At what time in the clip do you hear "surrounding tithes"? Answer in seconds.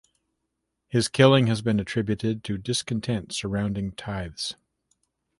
3.35-4.55